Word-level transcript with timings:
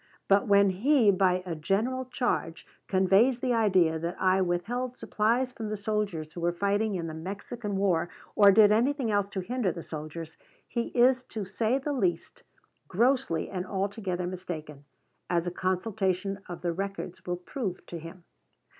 But 0.27 0.47
when 0.47 0.71
he, 0.71 1.11
by 1.11 1.43
a 1.45 1.53
general 1.53 2.05
charge, 2.05 2.65
conveys 2.87 3.37
the 3.37 3.53
idea 3.53 3.99
that 3.99 4.19
I 4.19 4.41
withheld 4.41 4.97
supplies 4.97 5.51
from 5.51 5.69
the 5.69 5.77
soldiers 5.77 6.33
who 6.33 6.41
were 6.41 6.51
fighting 6.51 6.95
in 6.95 7.05
the 7.05 7.13
Mexican 7.13 7.77
War, 7.77 8.09
or 8.35 8.51
did 8.51 8.71
anything 8.71 9.11
else 9.11 9.27
to 9.27 9.41
hinder 9.41 9.71
the 9.71 9.83
soldiers, 9.83 10.37
he 10.67 10.87
is, 10.97 11.23
to 11.25 11.45
say 11.45 11.77
the 11.77 11.93
least, 11.93 12.41
grossly 12.87 13.47
and 13.51 13.63
altogether 13.63 14.25
mistaken, 14.25 14.85
as 15.29 15.45
a 15.45 15.51
consultation 15.51 16.39
of 16.49 16.61
the 16.63 16.73
records 16.73 17.23
will 17.27 17.37
prove 17.37 17.85
to 17.85 17.99
him. 17.99 18.23